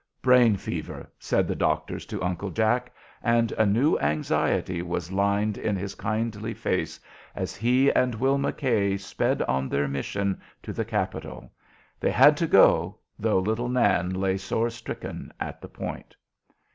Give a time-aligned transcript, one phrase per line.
[0.23, 5.75] "Brain fever," said the doctors to Uncle Jack, and a new anxiety was lined in
[5.75, 6.99] his kindly face
[7.35, 11.51] as he and Will McKay sped on their mission to the Capitol.
[11.99, 16.15] They had to go, though little Nan lay sore stricken at the Point.